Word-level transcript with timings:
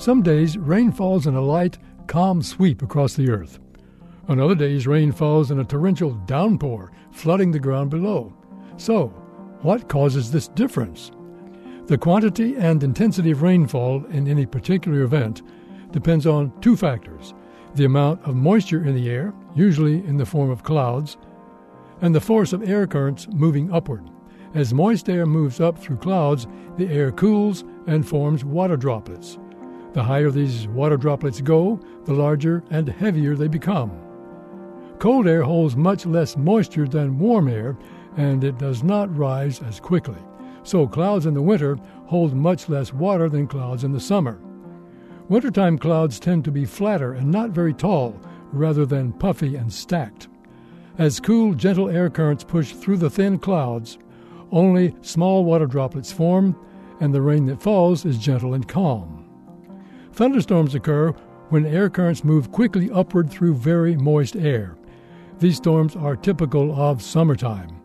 Some 0.00 0.22
days 0.22 0.56
rain 0.56 0.92
falls 0.92 1.26
in 1.26 1.34
a 1.34 1.42
light, 1.42 1.76
calm 2.06 2.40
sweep 2.40 2.80
across 2.80 3.12
the 3.12 3.28
earth. 3.28 3.58
On 4.28 4.40
other 4.40 4.54
days, 4.54 4.86
rain 4.86 5.12
falls 5.12 5.50
in 5.50 5.60
a 5.60 5.64
torrential 5.64 6.12
downpour, 6.24 6.90
flooding 7.10 7.50
the 7.50 7.60
ground 7.60 7.90
below. 7.90 8.32
So, 8.78 9.08
what 9.60 9.90
causes 9.90 10.30
this 10.30 10.48
difference? 10.48 11.10
The 11.84 11.98
quantity 11.98 12.56
and 12.56 12.82
intensity 12.82 13.30
of 13.30 13.42
rainfall 13.42 14.06
in 14.06 14.26
any 14.26 14.46
particular 14.46 15.02
event 15.02 15.42
depends 15.92 16.26
on 16.26 16.58
two 16.62 16.78
factors 16.78 17.34
the 17.74 17.84
amount 17.84 18.22
of 18.24 18.34
moisture 18.34 18.86
in 18.86 18.94
the 18.94 19.10
air, 19.10 19.34
usually 19.54 20.02
in 20.06 20.16
the 20.16 20.24
form 20.24 20.48
of 20.48 20.62
clouds, 20.62 21.18
and 22.00 22.14
the 22.14 22.22
force 22.22 22.54
of 22.54 22.66
air 22.66 22.86
currents 22.86 23.28
moving 23.32 23.70
upward. 23.70 24.08
As 24.54 24.72
moist 24.72 25.10
air 25.10 25.26
moves 25.26 25.60
up 25.60 25.78
through 25.78 25.98
clouds, 25.98 26.46
the 26.78 26.88
air 26.88 27.12
cools 27.12 27.64
and 27.86 28.08
forms 28.08 28.46
water 28.46 28.78
droplets. 28.78 29.38
The 29.92 30.02
higher 30.02 30.30
these 30.30 30.68
water 30.68 30.96
droplets 30.96 31.40
go, 31.40 31.80
the 32.04 32.14
larger 32.14 32.62
and 32.70 32.88
heavier 32.88 33.34
they 33.34 33.48
become. 33.48 33.90
Cold 34.98 35.26
air 35.26 35.42
holds 35.42 35.76
much 35.76 36.06
less 36.06 36.36
moisture 36.36 36.86
than 36.86 37.18
warm 37.18 37.48
air, 37.48 37.76
and 38.16 38.44
it 38.44 38.58
does 38.58 38.82
not 38.82 39.16
rise 39.16 39.62
as 39.62 39.80
quickly. 39.80 40.18
So 40.62 40.86
clouds 40.86 41.26
in 41.26 41.34
the 41.34 41.42
winter 41.42 41.78
hold 42.06 42.34
much 42.34 42.68
less 42.68 42.92
water 42.92 43.28
than 43.28 43.46
clouds 43.46 43.82
in 43.82 43.92
the 43.92 44.00
summer. 44.00 44.38
Wintertime 45.28 45.78
clouds 45.78 46.20
tend 46.20 46.44
to 46.44 46.50
be 46.50 46.64
flatter 46.64 47.14
and 47.14 47.30
not 47.30 47.50
very 47.50 47.72
tall, 47.72 48.20
rather 48.52 48.84
than 48.84 49.12
puffy 49.12 49.56
and 49.56 49.72
stacked. 49.72 50.28
As 50.98 51.20
cool, 51.20 51.54
gentle 51.54 51.88
air 51.88 52.10
currents 52.10 52.44
push 52.44 52.72
through 52.72 52.98
the 52.98 53.10
thin 53.10 53.38
clouds, 53.38 53.96
only 54.52 54.94
small 55.02 55.44
water 55.44 55.66
droplets 55.66 56.12
form, 56.12 56.56
and 57.00 57.14
the 57.14 57.22
rain 57.22 57.46
that 57.46 57.62
falls 57.62 58.04
is 58.04 58.18
gentle 58.18 58.54
and 58.54 58.68
calm. 58.68 59.19
Thunderstorms 60.12 60.74
occur 60.74 61.10
when 61.50 61.66
air 61.66 61.88
currents 61.88 62.24
move 62.24 62.52
quickly 62.52 62.90
upward 62.90 63.30
through 63.30 63.54
very 63.54 63.96
moist 63.96 64.36
air. 64.36 64.76
These 65.38 65.56
storms 65.56 65.96
are 65.96 66.16
typical 66.16 66.74
of 66.78 67.02
summertime. 67.02 67.80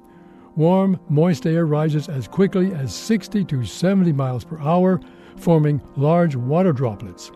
Warm, 0.56 1.00
moist 1.10 1.46
air 1.46 1.66
rises 1.66 2.08
as 2.08 2.28
quickly 2.28 2.74
as 2.74 2.94
60 2.94 3.44
to 3.46 3.66
70 3.66 4.14
miles 4.14 4.44
per 4.44 4.60
hour, 4.60 5.02
forming 5.38 5.82
large 5.96 6.36
water 6.36 6.72
droplets. 6.72 7.32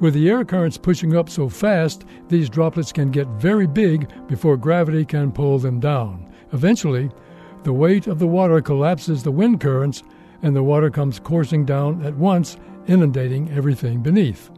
With 0.00 0.14
the 0.14 0.28
air 0.30 0.44
currents 0.44 0.78
pushing 0.78 1.14
up 1.14 1.28
so 1.28 1.48
fast, 1.48 2.04
these 2.28 2.48
droplets 2.48 2.92
can 2.92 3.10
get 3.10 3.26
very 3.28 3.66
big 3.66 4.10
before 4.28 4.56
gravity 4.56 5.04
can 5.04 5.30
pull 5.30 5.58
them 5.58 5.78
down. 5.78 6.26
Eventually, 6.52 7.10
the 7.62 7.72
weight 7.72 8.06
of 8.06 8.18
the 8.18 8.26
water 8.26 8.62
collapses 8.62 9.22
the 9.22 9.30
wind 9.30 9.60
currents, 9.60 10.02
and 10.42 10.56
the 10.56 10.62
water 10.62 10.90
comes 10.90 11.18
coursing 11.18 11.66
down 11.66 12.02
at 12.02 12.16
once, 12.16 12.56
inundating 12.86 13.50
everything 13.50 14.02
beneath. 14.02 14.50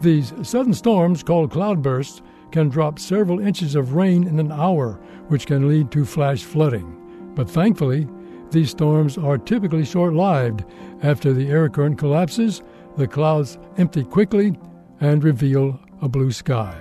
These 0.00 0.32
sudden 0.42 0.74
storms, 0.74 1.22
called 1.22 1.50
cloudbursts, 1.50 2.22
can 2.52 2.68
drop 2.68 2.98
several 2.98 3.38
inches 3.38 3.74
of 3.74 3.94
rain 3.94 4.26
in 4.26 4.40
an 4.40 4.50
hour, 4.50 4.94
which 5.28 5.46
can 5.46 5.68
lead 5.68 5.90
to 5.92 6.04
flash 6.04 6.42
flooding. 6.42 6.96
But 7.34 7.48
thankfully, 7.48 8.08
these 8.50 8.70
storms 8.70 9.16
are 9.16 9.38
typically 9.38 9.84
short 9.84 10.14
lived. 10.14 10.64
After 11.02 11.32
the 11.32 11.48
air 11.48 11.68
current 11.68 11.98
collapses, 11.98 12.62
the 12.96 13.06
clouds 13.06 13.58
empty 13.76 14.02
quickly 14.02 14.58
and 15.00 15.22
reveal 15.22 15.78
a 16.02 16.08
blue 16.08 16.32
sky. 16.32 16.76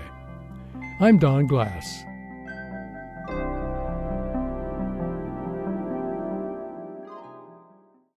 I'm 0.99 1.19
Don 1.19 1.45
Glass. 1.45 2.08